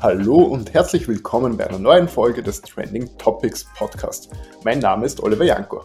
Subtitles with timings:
[0.00, 4.30] Hallo und herzlich willkommen bei einer neuen Folge des Trending Topics Podcast.
[4.62, 5.82] Mein Name ist Oliver Janko.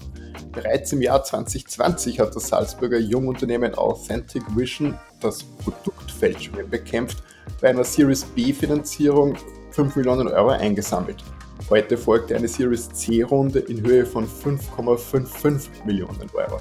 [0.52, 7.24] Bereits im Jahr 2020 hat das Salzburger Jungunternehmen Authentic Vision das Produktfälschungen bekämpft,
[7.60, 9.36] bei einer Series B Finanzierung
[9.72, 11.24] 5 Millionen Euro eingesammelt.
[11.72, 16.60] Heute folgte eine Series C-Runde in Höhe von 5,55 Millionen Euro.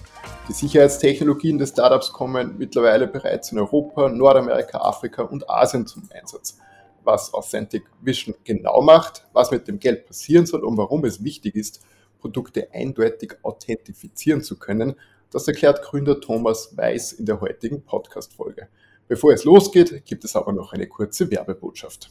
[0.48, 6.56] Die Sicherheitstechnologien des Startups kommen mittlerweile bereits in Europa, Nordamerika, Afrika und Asien zum Einsatz.
[7.04, 11.56] Was Authentic Vision genau macht, was mit dem Geld passieren soll und warum es wichtig
[11.56, 11.84] ist,
[12.20, 14.94] Produkte eindeutig authentifizieren zu können,
[15.30, 18.68] das erklärt Gründer Thomas Weiß in der heutigen Podcast-Folge.
[19.08, 22.10] Bevor es losgeht, gibt es aber noch eine kurze Werbebotschaft.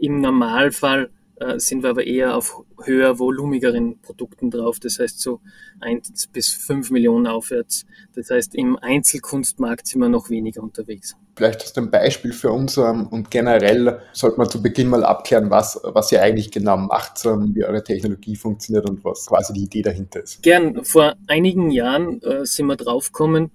[0.00, 1.10] Im Normalfall
[1.56, 4.78] sind wir aber eher auf höher volumigeren Produkten drauf.
[4.80, 5.40] Das heißt so
[5.80, 7.86] 1 bis 5 Millionen aufwärts.
[8.14, 11.16] Das heißt, im Einzelkunstmarkt sind wir noch weniger unterwegs.
[11.36, 15.04] Vielleicht hast du ein Beispiel für uns ähm, und generell sollte man zu Beginn mal
[15.04, 19.54] abklären, was, was ihr eigentlich genau macht, ähm, wie eure Technologie funktioniert und was quasi
[19.54, 20.42] die Idee dahinter ist.
[20.42, 20.84] Gern.
[20.84, 23.50] Vor einigen Jahren äh, sind wir draufgekommen,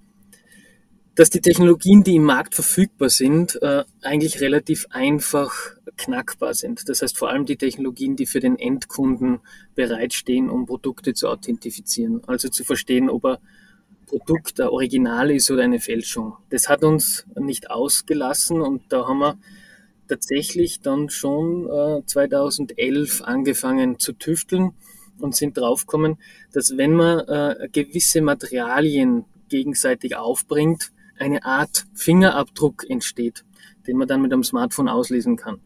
[1.16, 6.88] dass die Technologien, die im Markt verfügbar sind, äh, eigentlich relativ einfach knackbar sind.
[6.90, 9.40] Das heißt vor allem die Technologien, die für den Endkunden
[9.74, 13.38] bereitstehen, um Produkte zu authentifizieren, also zu verstehen, ob ein
[14.04, 16.34] Produkt ein Original ist oder eine Fälschung.
[16.50, 19.38] Das hat uns nicht ausgelassen und da haben wir
[20.08, 24.72] tatsächlich dann schon äh, 2011 angefangen zu tüfteln
[25.18, 26.18] und sind draufgekommen,
[26.52, 33.44] dass wenn man äh, gewisse Materialien gegenseitig aufbringt, eine Art Fingerabdruck entsteht,
[33.86, 35.60] den man dann mit einem Smartphone auslesen kann.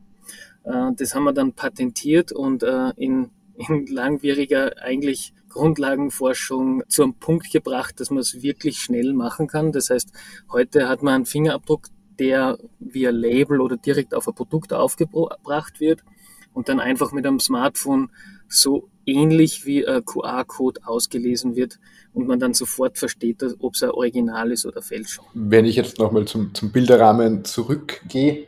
[0.64, 7.14] Äh, das haben wir dann patentiert und äh, in, in langwieriger eigentlich Grundlagenforschung zu einem
[7.14, 9.72] Punkt gebracht, dass man es wirklich schnell machen kann.
[9.72, 10.12] Das heißt,
[10.50, 11.88] heute hat man einen Fingerabdruck,
[12.18, 16.04] der via Label oder direkt auf ein Produkt aufgebracht wird
[16.52, 18.10] und dann einfach mit einem Smartphone
[18.46, 21.78] so ähnlich wie ein QR-Code ausgelesen wird
[22.12, 25.26] und man dann sofort versteht, ob es ein Original ist oder Fälschung.
[25.34, 28.46] Wenn ich jetzt nochmal zum, zum Bilderrahmen zurückgehe,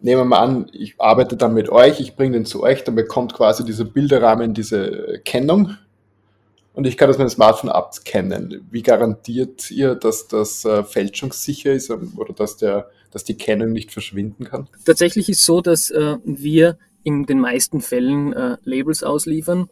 [0.00, 2.94] nehmen wir mal an, ich arbeite dann mit euch, ich bringe den zu euch, dann
[2.94, 5.76] bekommt quasi dieser Bilderrahmen diese Kennung
[6.72, 8.66] und ich kann das mit dem Smartphone abscannen.
[8.70, 13.72] Wie garantiert ihr, dass das äh, fälschungssicher ist ähm, oder dass, der, dass die Kennung
[13.72, 14.68] nicht verschwinden kann?
[14.84, 19.68] Tatsächlich ist so, dass äh, wir in den meisten Fällen äh, Labels ausliefern,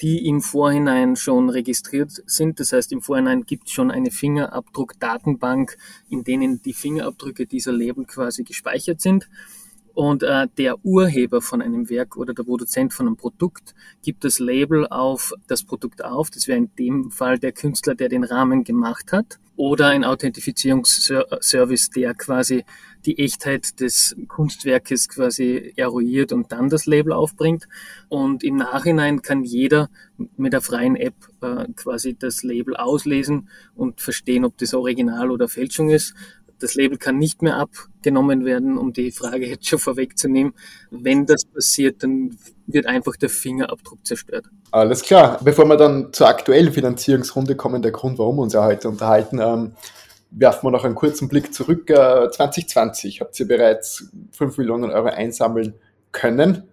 [0.00, 2.60] die im Vorhinein schon registriert sind.
[2.60, 5.76] Das heißt, im Vorhinein gibt es schon eine Fingerabdruckdatenbank,
[6.08, 9.28] in denen die Fingerabdrücke dieser Label quasi gespeichert sind.
[9.94, 14.40] Und äh, der Urheber von einem Werk oder der Produzent von einem Produkt gibt das
[14.40, 16.30] Label auf das Produkt auf.
[16.30, 19.38] Das wäre in dem Fall der Künstler, der den Rahmen gemacht hat.
[19.56, 22.64] Oder ein Authentifizierungsservice, der quasi
[23.06, 27.68] die Echtheit des Kunstwerkes quasi eruiert und dann das Label aufbringt.
[28.08, 29.88] Und im Nachhinein kann jeder
[30.36, 35.48] mit der freien App äh, quasi das Label auslesen und verstehen, ob das Original oder
[35.48, 36.14] Fälschung ist.
[36.60, 40.54] Das Label kann nicht mehr abgenommen werden, um die Frage jetzt schon vorwegzunehmen.
[40.90, 44.46] Wenn das passiert, dann wird einfach der Fingerabdruck zerstört.
[44.70, 45.38] Alles klar.
[45.44, 49.38] Bevor wir dann zur aktuellen Finanzierungsrunde kommen, der Grund, warum wir uns ja heute unterhalten,
[49.40, 49.72] ähm,
[50.36, 51.88] werfen wir noch einen kurzen Blick zurück.
[51.90, 55.74] Äh, 2020 habt ihr bereits 5 Millionen Euro einsammeln
[56.12, 56.64] können.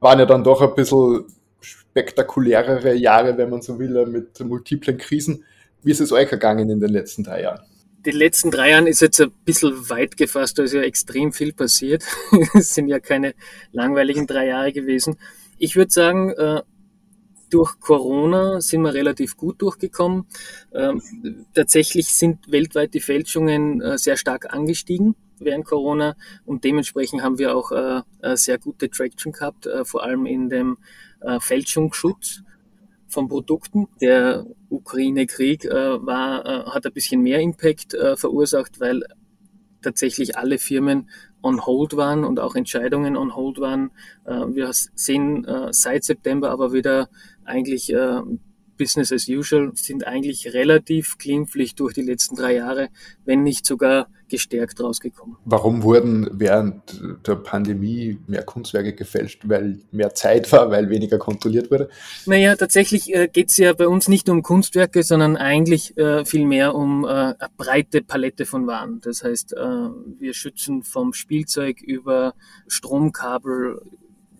[0.00, 1.24] Waren ja dann doch ein bisschen
[1.60, 5.44] spektakulärere Jahre, wenn man so will, mit multiplen Krisen.
[5.82, 7.60] Wie ist es euch ergangen in den letzten drei Jahren?
[8.04, 11.52] Die letzten drei Jahren ist jetzt ein bisschen weit gefasst, da ist ja extrem viel
[11.52, 12.04] passiert.
[12.54, 13.34] es sind ja keine
[13.72, 15.18] langweiligen drei Jahre gewesen.
[15.58, 16.62] Ich würde sagen, äh,
[17.50, 20.26] durch Corona sind wir relativ gut durchgekommen.
[20.72, 21.02] Ähm,
[21.54, 27.54] tatsächlich sind weltweit die Fälschungen äh, sehr stark angestiegen während Corona und dementsprechend haben wir
[27.54, 28.02] auch äh,
[28.34, 30.78] sehr gute Traction gehabt, äh, vor allem in dem
[31.20, 32.42] äh, Fälschungsschutz
[33.06, 33.88] von Produkten.
[34.00, 39.02] Der Ukraine-Krieg äh, war, äh, hat ein bisschen mehr Impact äh, verursacht, weil
[39.82, 41.08] tatsächlich alle Firmen
[41.42, 43.90] on hold waren und auch Entscheidungen on hold waren.
[44.24, 47.08] Äh, wir sehen äh, seit September aber wieder
[47.44, 48.20] eigentlich äh,
[48.76, 52.88] Business as usual, sind eigentlich relativ glimpflich durch die letzten drei Jahre,
[53.24, 55.36] wenn nicht sogar gestärkt rausgekommen.
[55.44, 59.42] Warum wurden während der Pandemie mehr Kunstwerke gefälscht?
[59.46, 61.88] Weil mehr Zeit war, weil weniger kontrolliert wurde?
[62.26, 66.74] Naja, tatsächlich äh, geht es ja bei uns nicht um Kunstwerke, sondern eigentlich äh, vielmehr
[66.74, 69.00] um äh, eine breite Palette von Waren.
[69.00, 72.34] Das heißt, äh, wir schützen vom Spielzeug über
[72.66, 73.80] Stromkabel,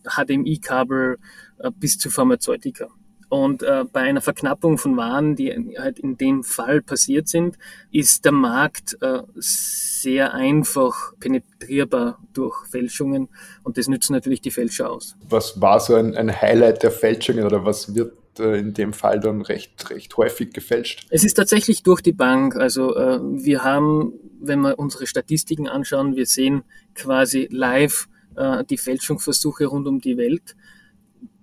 [0.04, 1.18] HDMI-Kabel
[1.58, 2.88] äh, bis zu Pharmazeutika.
[3.28, 7.58] Und äh, bei einer Verknappung von Waren, die halt in dem Fall passiert sind,
[7.90, 13.28] ist der Markt äh, sehr einfach penetrierbar durch Fälschungen
[13.64, 15.16] und das nützen natürlich die Fälscher aus.
[15.28, 19.20] Was war so ein, ein Highlight der Fälschungen oder was wird äh, in dem Fall
[19.20, 21.06] dann recht, recht häufig gefälscht?
[21.10, 22.56] Es ist tatsächlich durch die Bank.
[22.56, 26.62] Also äh, wir haben, wenn wir unsere Statistiken anschauen, wir sehen
[26.94, 30.56] quasi live äh, die Fälschungsversuche rund um die Welt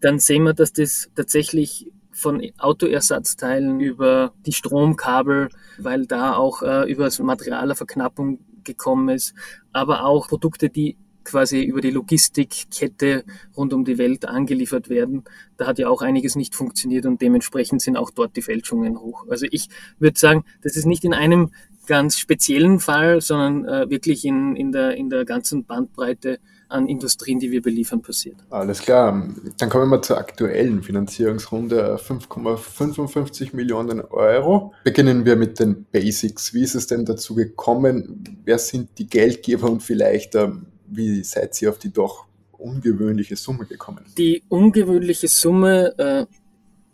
[0.02, 6.90] dann sehen wir, dass das tatsächlich von Autoersatzteilen über die Stromkabel, weil da auch äh,
[6.90, 9.34] über das Materialerverknappung gekommen ist,
[9.74, 13.26] aber auch Produkte, die quasi über die Logistikkette
[13.58, 15.24] rund um die Welt angeliefert werden.
[15.58, 19.26] Da hat ja auch einiges nicht funktioniert und dementsprechend sind auch dort die Fälschungen hoch.
[19.28, 19.68] Also ich
[20.00, 21.52] würde sagen, das ist nicht in einem
[21.88, 26.40] ganz speziellen Fall, sondern äh, wirklich in, in, der, in der ganzen Bandbreite
[26.76, 28.38] an Industrien, die wir beliefern, passiert.
[28.50, 29.28] Alles klar.
[29.58, 31.98] Dann kommen wir zur aktuellen Finanzierungsrunde.
[31.98, 34.74] 5,55 Millionen Euro.
[34.84, 36.54] Beginnen wir mit den Basics.
[36.54, 38.24] Wie ist es denn dazu gekommen?
[38.46, 43.66] Wer sind die Geldgeber und vielleicht ähm, wie seid ihr auf die doch ungewöhnliche Summe
[43.66, 44.06] gekommen?
[44.18, 46.26] Die ungewöhnliche Summe äh,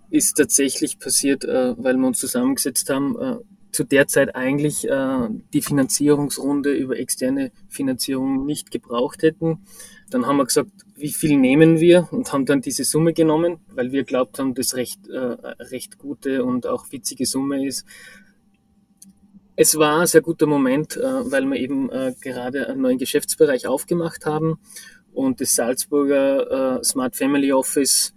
[0.10, 3.38] ist tatsächlich passiert, äh, weil wir uns zusammengesetzt haben, äh,
[3.72, 9.60] zu der Zeit eigentlich äh, die Finanzierungsrunde über externe Finanzierung nicht gebraucht hätten.
[10.10, 13.92] Dann haben wir gesagt, wie viel nehmen wir und haben dann diese Summe genommen, weil
[13.92, 17.86] wir glaubt haben, dass recht, äh, recht gute und auch witzige Summe ist.
[19.56, 23.68] Es war ein sehr guter Moment, äh, weil wir eben äh, gerade einen neuen Geschäftsbereich
[23.68, 24.60] aufgemacht haben
[25.14, 28.14] und das Salzburger äh, Smart Family Office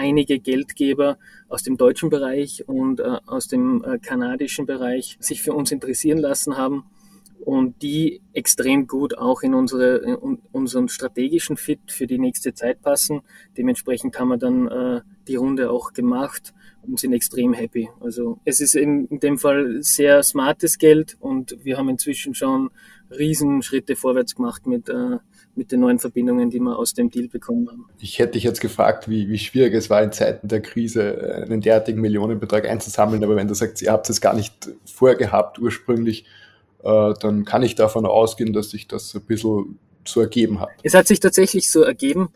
[0.00, 1.18] einige Geldgeber
[1.48, 6.18] aus dem deutschen Bereich und äh, aus dem äh, kanadischen Bereich sich für uns interessieren
[6.18, 6.84] lassen haben
[7.44, 12.82] und die extrem gut auch in, unsere, in unseren strategischen Fit für die nächste Zeit
[12.82, 13.20] passen.
[13.56, 17.90] Dementsprechend haben wir dann äh, die Runde auch gemacht und sind extrem happy.
[18.00, 22.70] Also es ist in, in dem Fall sehr smartes Geld und wir haben inzwischen schon
[23.10, 25.18] Riesenschritte vorwärts gemacht mit äh,
[25.54, 27.86] mit den neuen Verbindungen, die wir aus dem Deal bekommen haben.
[27.98, 31.60] Ich hätte dich jetzt gefragt, wie, wie schwierig es war in Zeiten der Krise, einen
[31.60, 36.24] derartigen Millionenbetrag einzusammeln, aber wenn du sagst, ihr habt es gar nicht vorgehabt ursprünglich,
[36.82, 40.70] äh, dann kann ich davon ausgehen, dass sich das ein bisschen so ergeben hat.
[40.82, 42.30] Es hat sich tatsächlich so ergeben.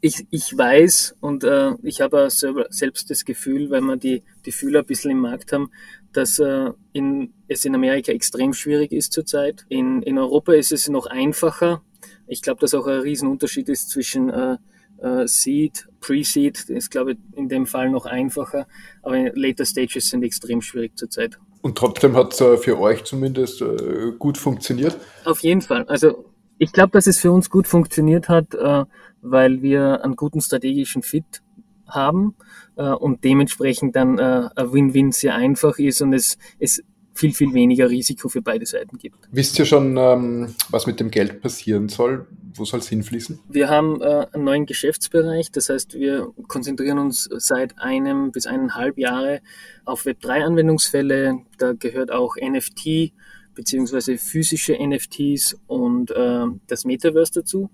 [0.00, 4.80] Ich, ich weiß und äh, ich habe selbst das Gefühl, weil wir die, die Fühler
[4.80, 5.70] ein bisschen im Markt haben,
[6.12, 9.64] dass äh, in, es in Amerika extrem schwierig ist zurzeit.
[9.68, 11.82] In, in Europa ist es noch einfacher,
[12.26, 14.56] ich glaube, dass auch ein Riesenunterschied ist zwischen äh,
[14.98, 18.66] äh, Seed, Pre-Seed, ist glaube ich in dem Fall noch einfacher,
[19.02, 21.38] aber Later Stages sind extrem schwierig zurzeit.
[21.62, 24.96] Und trotzdem hat es äh, für euch zumindest äh, gut funktioniert?
[25.24, 25.84] Auf jeden Fall.
[25.84, 26.26] Also
[26.58, 28.84] ich glaube, dass es für uns gut funktioniert hat, äh,
[29.22, 31.42] weil wir einen guten strategischen Fit
[31.86, 32.34] haben
[32.76, 36.82] äh, und dementsprechend dann äh, ein Win-Win sehr einfach ist und es, es
[37.14, 39.16] viel, viel weniger Risiko für beide Seiten gibt.
[39.30, 42.26] Wisst ihr schon, ähm, was mit dem Geld passieren soll?
[42.54, 43.40] Wo soll es hinfließen?
[43.48, 48.98] Wir haben äh, einen neuen Geschäftsbereich, das heißt, wir konzentrieren uns seit einem bis eineinhalb
[48.98, 49.40] Jahre
[49.84, 51.40] auf Web3-Anwendungsfälle.
[51.58, 53.12] Da gehört auch NFT
[53.54, 57.70] beziehungsweise physische NFTs und äh, das Metaverse dazu.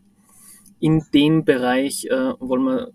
[0.78, 2.92] In dem Bereich äh, wollen wir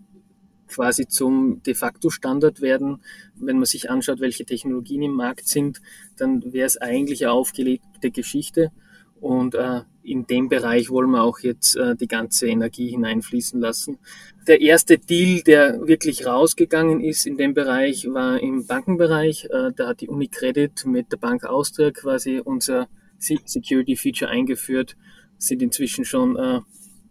[0.68, 3.02] quasi zum de facto Standard werden.
[3.34, 5.80] Wenn man sich anschaut, welche Technologien im Markt sind,
[6.16, 8.72] dann wäre es eigentlich eine aufgelegte Geschichte.
[9.20, 13.98] Und äh, in dem Bereich wollen wir auch jetzt äh, die ganze Energie hineinfließen lassen.
[14.46, 19.46] Der erste Deal, der wirklich rausgegangen ist in dem Bereich, war im Bankenbereich.
[19.46, 24.96] Äh, da hat die UniCredit mit der Bank Austria quasi unser Security Feature eingeführt,
[25.38, 26.60] sind inzwischen schon äh,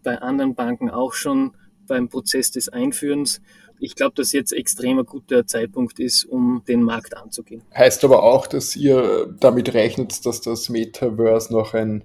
[0.04, 1.56] bei anderen Banken auch schon
[1.88, 3.42] beim Prozess des Einführens.
[3.80, 7.62] Ich glaube, dass jetzt extrem ein guter Zeitpunkt ist, um den Markt anzugehen.
[7.76, 12.04] Heißt aber auch, dass ihr damit rechnet, dass das Metaverse noch ein,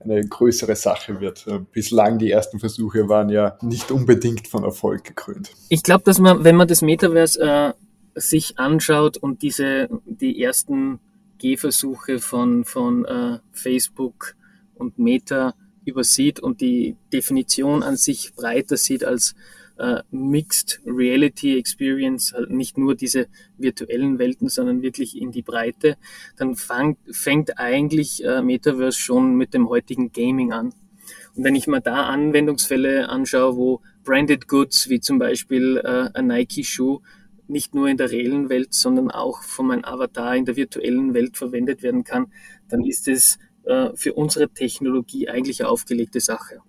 [0.00, 1.46] eine größere Sache wird.
[1.72, 5.52] Bislang die ersten Versuche waren ja nicht unbedingt von Erfolg gekrönt.
[5.68, 7.72] Ich glaube, dass man, wenn man das Metaverse äh,
[8.20, 11.00] sich anschaut und diese die ersten
[11.38, 14.34] Gehversuche von, von äh, Facebook
[14.74, 15.54] und Meta
[15.86, 19.34] übersieht und die Definition an sich breiter sieht als
[19.78, 23.26] äh, Mixed Reality Experience, halt nicht nur diese
[23.58, 25.96] virtuellen Welten, sondern wirklich in die Breite,
[26.36, 30.72] dann fang, fängt eigentlich äh, Metaverse schon mit dem heutigen Gaming an.
[31.34, 36.28] Und wenn ich mir da Anwendungsfälle anschaue, wo Branded Goods wie zum Beispiel äh, ein
[36.28, 37.00] Nike-Schuh
[37.48, 41.36] nicht nur in der reellen Welt, sondern auch von meinem Avatar in der virtuellen Welt
[41.36, 42.32] verwendet werden kann,
[42.68, 43.38] dann ist es
[43.94, 46.60] für unsere Technologie eigentlich eine aufgelegte Sache.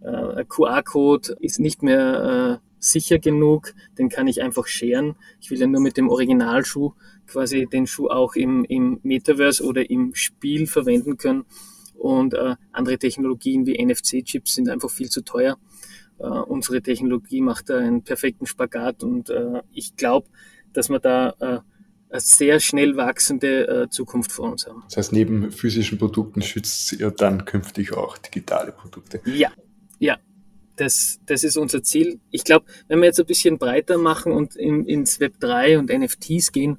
[0.00, 5.16] Äh, ein QR-Code ist nicht mehr äh, sicher genug, den kann ich einfach scheren.
[5.40, 6.92] Ich will ja nur mit dem Originalschuh
[7.26, 11.44] quasi den Schuh auch im, im Metaverse oder im Spiel verwenden können.
[11.96, 15.58] Und äh, andere Technologien wie NFC-Chips sind einfach viel zu teuer.
[16.18, 20.28] Äh, unsere Technologie macht da einen perfekten Spagat und äh, ich glaube,
[20.72, 21.60] dass wir da äh,
[22.20, 24.82] sehr schnell wachsende äh, Zukunft vor uns haben.
[24.86, 29.20] Das heißt, neben physischen Produkten schützt ihr dann künftig auch digitale Produkte?
[29.24, 29.52] Ja,
[29.98, 30.18] ja.
[30.76, 32.20] Das, das ist unser Ziel.
[32.30, 35.88] Ich glaube, wenn wir jetzt ein bisschen breiter machen und in, ins Web 3 und
[35.88, 36.76] NFTs gehen,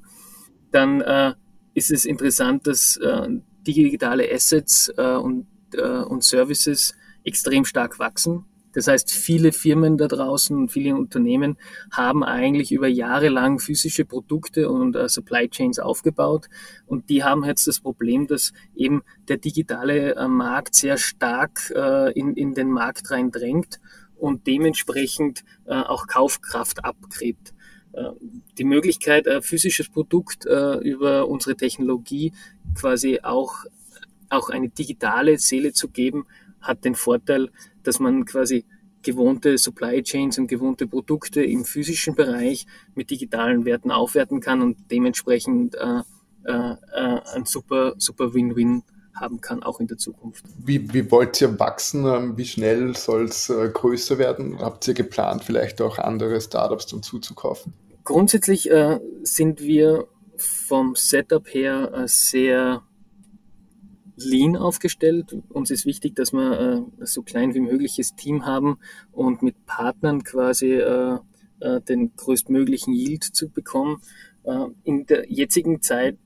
[0.71, 1.33] dann äh,
[1.73, 3.27] ist es interessant, dass äh,
[3.65, 8.45] digitale Assets äh, und, äh, und Services extrem stark wachsen.
[8.73, 11.57] Das heißt, viele Firmen da draußen, viele Unternehmen
[11.91, 16.47] haben eigentlich über Jahre lang physische Produkte und äh, Supply Chains aufgebaut.
[16.85, 22.11] Und die haben jetzt das Problem, dass eben der digitale äh, Markt sehr stark äh,
[22.11, 23.79] in, in den Markt reindrängt
[24.15, 27.53] und dementsprechend äh, auch Kaufkraft abgräbt.
[27.93, 28.11] Äh,
[28.57, 32.33] die Möglichkeit, ein physisches Produkt äh, über unsere Technologie
[32.75, 33.65] quasi auch,
[34.29, 36.25] auch eine digitale Seele zu geben,
[36.61, 37.49] hat den Vorteil,
[37.87, 38.65] dass man quasi
[39.01, 42.65] gewohnte Supply Chains und gewohnte Produkte im physischen Bereich
[42.95, 46.01] mit digitalen Werten aufwerten kann und dementsprechend äh,
[46.43, 48.83] äh, äh ein super, super Win-Win
[49.15, 50.43] haben kann, auch in der Zukunft.
[50.63, 52.05] Wie, wie wollt ihr wachsen?
[52.05, 54.59] Ähm, wie schnell soll es äh, größer werden?
[54.59, 57.73] Habt ihr geplant, vielleicht auch andere Startups dazu zu kaufen?
[58.03, 62.83] Grundsätzlich äh, sind wir vom Setup her äh, sehr
[64.17, 65.35] lean aufgestellt.
[65.49, 66.59] Uns ist wichtig, dass wir
[66.99, 68.79] äh, so klein wie mögliches Team haben
[69.11, 71.19] und mit Partnern quasi äh,
[71.59, 74.01] äh, den größtmöglichen Yield zu bekommen.
[74.43, 76.17] Äh, in der jetzigen Zeit,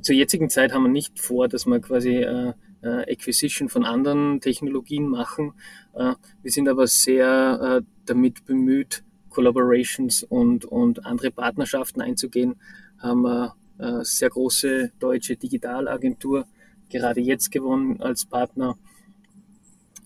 [0.00, 4.40] zur jetzigen Zeit haben wir nicht vor, dass wir quasi äh, äh, Acquisition von anderen
[4.40, 5.52] Technologien machen.
[5.94, 12.56] Äh, wir sind aber sehr äh, damit bemüht, Collaborations und, und andere Partnerschaften einzugehen.
[12.98, 16.46] Haben wir äh, sehr große deutsche Digitalagentur,
[16.90, 18.76] gerade jetzt gewonnen als Partner.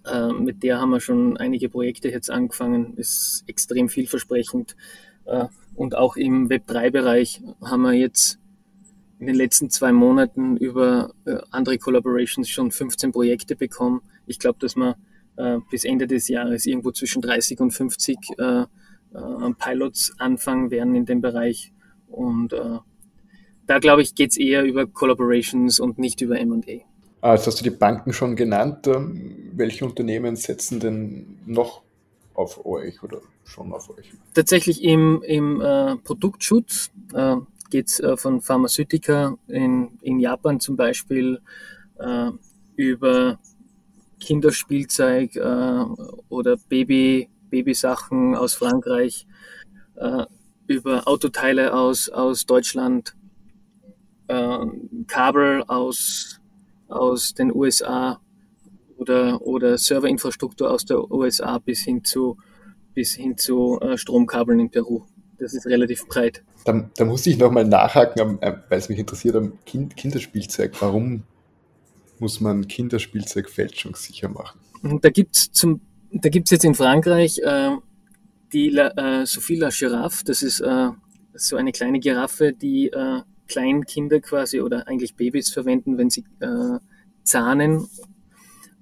[0.06, 4.76] Äh, mit der haben wir schon einige Projekte jetzt angefangen, ist extrem vielversprechend.
[5.24, 8.38] Äh, und auch im Web3-Bereich haben wir jetzt
[9.18, 14.02] in den letzten zwei Monaten über äh, andere Collaborations schon 15 Projekte bekommen.
[14.26, 14.96] Ich glaube, dass wir
[15.36, 18.66] äh, bis Ende des Jahres irgendwo zwischen 30 und 50 äh, äh,
[19.58, 21.72] Pilots anfangen werden in dem Bereich.
[22.08, 22.54] Und
[23.66, 26.60] da glaube ich, geht es eher über Collaborations und nicht über MA.
[27.20, 28.86] Ah, jetzt hast du die Banken schon genannt.
[28.86, 31.82] Ähm, welche Unternehmen setzen denn noch
[32.34, 34.12] auf euch oder schon auf euch?
[34.34, 37.36] Tatsächlich im, im äh, Produktschutz äh,
[37.70, 41.40] geht es äh, von Pharmazeutika in, in Japan zum Beispiel
[41.98, 42.30] äh,
[42.76, 43.38] über
[44.20, 45.84] Kinderspielzeug äh,
[46.28, 49.26] oder Baby, Babysachen aus Frankreich,
[49.96, 50.24] äh,
[50.66, 53.14] über Autoteile aus, aus Deutschland
[54.28, 54.58] äh,
[55.06, 56.40] Kabel aus,
[56.88, 58.20] aus den USA
[58.96, 62.38] oder, oder Serverinfrastruktur aus der USA bis hin zu,
[62.94, 65.02] bis hin zu äh, Stromkabeln in Peru.
[65.38, 66.42] Das ist relativ breit.
[66.64, 70.80] Da, da muss ich nochmal nachhaken, äh, weil es mich interessiert am kind, Kinderspielzeug.
[70.80, 71.24] Warum
[72.18, 74.60] muss man Kinderspielzeug fälschungssicher machen?
[75.00, 75.50] Da gibt es
[76.12, 77.70] da gibt's jetzt in Frankreich äh,
[78.52, 80.24] die La, äh, Sophie La Giraffe.
[80.24, 80.90] Das ist äh,
[81.34, 82.90] so eine kleine Giraffe, die
[83.48, 86.78] Kleinkinder quasi oder eigentlich Babys verwenden, wenn sie äh,
[87.22, 87.86] zahnen.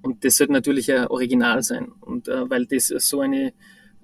[0.02, 1.92] und das sollte natürlich ein Original sein.
[2.00, 3.52] Und äh, weil das so eine,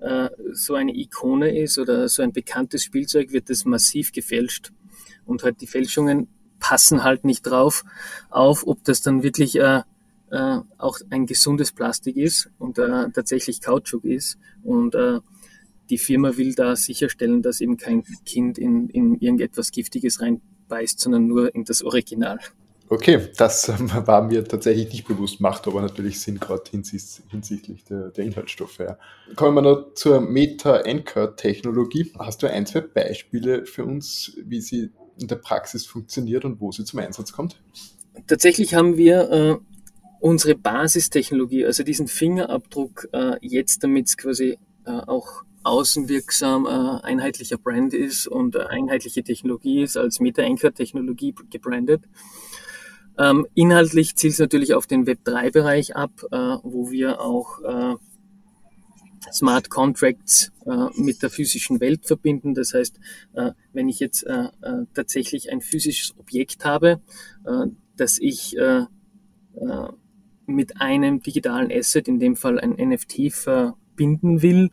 [0.01, 4.73] äh, so eine Ikone ist oder so ein bekanntes Spielzeug, wird das massiv gefälscht.
[5.25, 6.29] Und halt die Fälschungen
[6.61, 7.85] passen halt nicht drauf
[8.31, 9.83] auf, ob das dann wirklich äh,
[10.31, 14.39] äh, auch ein gesundes Plastik ist und äh, tatsächlich Kautschuk ist.
[14.63, 15.21] Und äh,
[15.91, 21.27] die Firma will da sicherstellen, dass eben kein Kind in, in irgendetwas Giftiges reinbeißt, sondern
[21.27, 22.39] nur in das Original.
[22.91, 28.09] Okay, das ähm, war mir tatsächlich nicht bewusst, macht aber natürlich Sinn, gerade hinsichtlich der,
[28.11, 28.79] der Inhaltsstoffe.
[28.79, 28.99] Ja.
[29.37, 32.13] Kommen wir noch zur Meta-Anchor-Technologie.
[32.19, 34.91] Hast du ein, zwei Beispiele für uns, wie sie
[35.21, 37.61] in der Praxis funktioniert und wo sie zum Einsatz kommt?
[38.27, 39.57] Tatsächlich haben wir äh,
[40.21, 47.59] unsere Basistechnologie, also diesen Fingerabdruck, äh, jetzt damit es quasi äh, auch außenwirksam äh, einheitlicher
[47.59, 52.03] Brand ist und äh, einheitliche Technologie ist, als Meta-Anchor-Technologie gebrandet.
[53.19, 57.97] Ähm, inhaltlich zielt es natürlich auf den Web3-Bereich ab, äh, wo wir auch äh,
[59.33, 62.55] Smart Contracts äh, mit der physischen Welt verbinden.
[62.55, 62.99] Das heißt,
[63.35, 67.01] äh, wenn ich jetzt äh, äh, tatsächlich ein physisches Objekt habe,
[67.45, 68.85] äh, das ich äh,
[69.57, 69.89] äh,
[70.47, 74.71] mit einem digitalen Asset, in dem Fall ein NFT, verbinden will,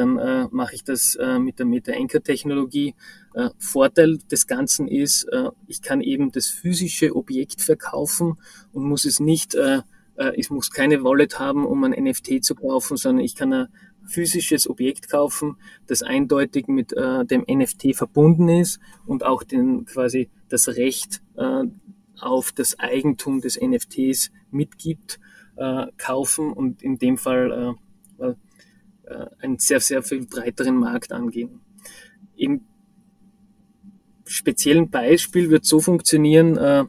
[0.00, 2.94] dann äh, mache ich das äh, mit der Meta-Anchor-Technologie.
[3.34, 8.38] Äh, Vorteil des Ganzen ist, äh, ich kann eben das physische Objekt verkaufen
[8.72, 9.82] und muss es nicht, äh,
[10.16, 13.68] äh, ich muss keine Wallet haben, um ein NFT zu kaufen, sondern ich kann ein
[14.06, 20.68] physisches Objekt kaufen, das eindeutig mit dem NFT verbunden ist und auch den quasi das
[20.68, 21.22] Recht
[22.18, 25.20] auf das Eigentum des NFTs mitgibt,
[25.96, 27.76] kaufen und in dem Fall
[29.10, 31.60] äh, einen sehr, sehr viel breiteren Markt angehen.
[32.36, 32.62] Im
[34.24, 36.84] speziellen Beispiel wird so funktionieren, äh,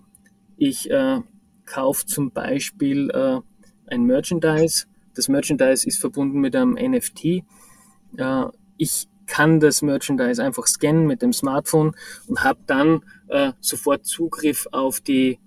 [0.57, 1.21] ich äh,
[1.65, 3.39] kaufe zum Beispiel äh,
[3.87, 4.85] ein Merchandise.
[5.15, 7.25] Das Merchandise ist verbunden mit einem NFT.
[7.25, 8.45] Äh,
[8.77, 11.95] ich kann das Merchandise einfach scannen mit dem Smartphone
[12.27, 15.39] und habe dann äh, sofort Zugriff auf die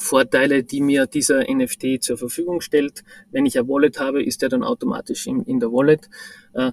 [0.00, 3.04] Vorteile, die mir dieser NFT zur Verfügung stellt.
[3.30, 6.08] Wenn ich ein Wallet habe, ist er dann automatisch in, in der Wallet.
[6.54, 6.72] Äh,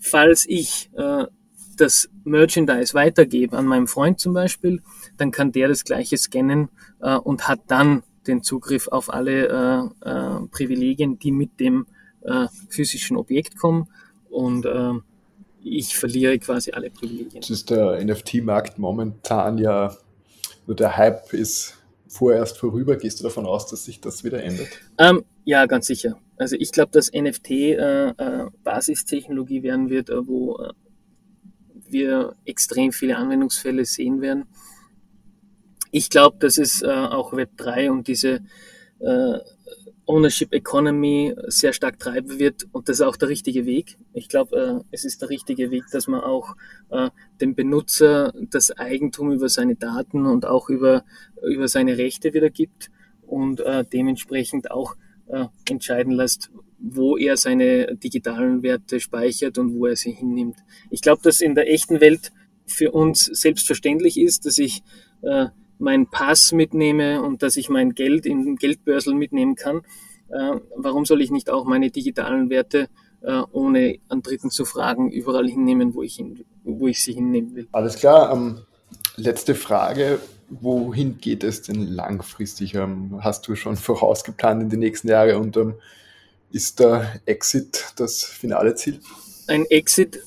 [0.00, 1.26] falls ich äh,
[1.76, 4.82] das Merchandise weitergebe an meinem Freund zum Beispiel,
[5.16, 10.08] dann kann der das gleiche scannen äh, und hat dann den Zugriff auf alle äh,
[10.08, 11.86] äh, Privilegien, die mit dem
[12.22, 13.88] äh, physischen Objekt kommen.
[14.30, 14.92] Und äh,
[15.62, 17.40] ich verliere quasi alle Privilegien.
[17.40, 19.96] Das ist der NFT-Markt momentan ja,
[20.66, 21.81] nur der Hype ist
[22.12, 22.96] vorerst vorüber.
[22.96, 24.68] Gehst du davon aus, dass sich das wieder ändert?
[24.98, 26.18] Ähm, ja, ganz sicher.
[26.36, 30.72] Also ich glaube, dass NFT äh, äh, Basistechnologie werden wird, äh, wo äh,
[31.88, 34.44] wir extrem viele Anwendungsfälle sehen werden.
[35.90, 38.40] Ich glaube, dass es äh, auch Web3 und diese
[39.00, 39.38] äh,
[40.12, 43.96] Ownership Economy sehr stark treiben wird und das ist auch der richtige Weg.
[44.12, 46.54] Ich glaube, äh, es ist der richtige Weg, dass man auch
[46.90, 47.08] äh,
[47.40, 51.04] dem Benutzer das Eigentum über seine Daten und auch über,
[51.42, 52.90] über seine Rechte wiedergibt
[53.22, 54.96] und äh, dementsprechend auch
[55.66, 60.56] entscheiden lässt, wo er seine digitalen Werte speichert und wo er sie hinnimmt.
[60.90, 62.32] Ich glaube, dass in der echten Welt
[62.66, 64.82] für uns selbstverständlich ist, dass ich
[65.22, 65.46] äh,
[65.82, 69.82] meinen Pass mitnehme und dass ich mein Geld in Geldbörsel mitnehmen kann.
[70.28, 72.88] Äh, warum soll ich nicht auch meine digitalen Werte
[73.20, 77.54] äh, ohne an Dritten zu fragen überall hinnehmen, wo ich, hin, wo ich sie hinnehmen
[77.54, 77.68] will?
[77.72, 78.32] Alles klar.
[78.32, 78.62] Ähm,
[79.16, 80.20] letzte Frage.
[80.48, 82.74] Wohin geht es denn langfristig?
[82.74, 85.74] Ähm, hast du schon vorausgeplant in die nächsten Jahre und ähm,
[86.50, 89.00] ist der Exit das finale Ziel?
[89.48, 90.22] Ein Exit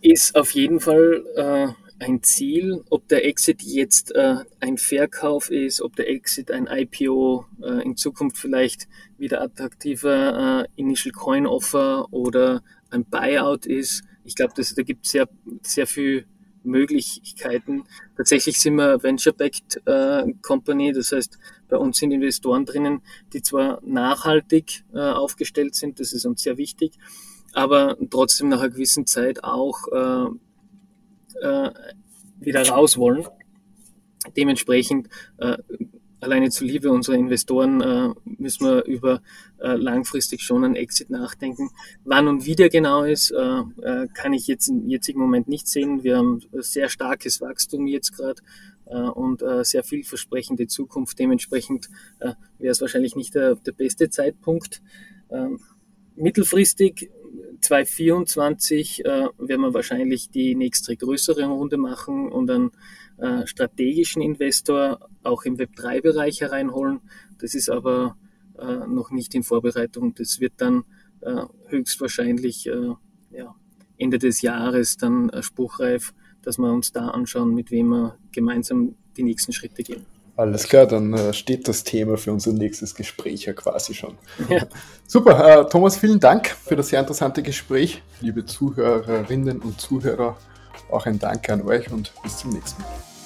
[0.00, 5.82] ist auf jeden Fall äh, ein Ziel, ob der Exit jetzt äh, ein Verkauf ist,
[5.82, 12.12] ob der Exit ein IPO äh, in Zukunft vielleicht wieder attraktiver äh, Initial Coin Offer
[12.12, 14.04] oder ein Buyout ist.
[14.24, 15.28] Ich glaube, da gibt es sehr,
[15.62, 16.26] sehr viel
[16.62, 17.84] Möglichkeiten.
[18.16, 23.80] Tatsächlich sind wir Venture-Backed äh, Company, das heißt, bei uns sind Investoren drinnen, die zwar
[23.84, 26.92] nachhaltig äh, aufgestellt sind, das ist uns sehr wichtig,
[27.52, 30.30] aber trotzdem nach einer gewissen Zeit auch äh,
[31.42, 31.70] äh,
[32.40, 33.26] wieder raus wollen.
[34.36, 35.56] Dementsprechend äh,
[36.20, 39.22] alleine zuliebe unserer Investoren äh, müssen wir über
[39.58, 41.70] äh, langfristig schon einen Exit nachdenken.
[42.04, 45.68] Wann und wie der genau ist, äh, äh, kann ich jetzt im jetzigen Moment nicht
[45.68, 46.02] sehen.
[46.02, 48.40] Wir haben sehr starkes Wachstum jetzt gerade
[48.86, 51.18] äh, und äh, sehr vielversprechende Zukunft.
[51.18, 51.88] Dementsprechend
[52.58, 54.82] wäre es wahrscheinlich nicht der, der beste Zeitpunkt.
[55.30, 55.60] Ähm,
[56.16, 57.10] mittelfristig
[57.60, 62.70] 2024 äh, werden wir wahrscheinlich die nächste größere Runde machen und einen
[63.18, 67.00] äh, strategischen Investor auch im Web3-Bereich hereinholen.
[67.38, 68.16] Das ist aber
[68.58, 70.14] äh, noch nicht in Vorbereitung.
[70.14, 70.84] Das wird dann
[71.20, 72.94] äh, höchstwahrscheinlich äh,
[73.30, 73.54] ja,
[73.96, 78.94] Ende des Jahres dann äh, spruchreif, dass wir uns da anschauen, mit wem wir gemeinsam
[79.16, 80.17] die nächsten Schritte gehen.
[80.38, 84.16] Alles klar, dann äh, steht das Thema für unser nächstes Gespräch ja quasi schon.
[84.48, 84.68] Ja.
[85.08, 88.02] Super, äh, Thomas, vielen Dank für das sehr interessante Gespräch.
[88.20, 90.36] Liebe Zuhörerinnen und Zuhörer,
[90.92, 93.17] auch ein Dank an euch und bis zum nächsten Mal.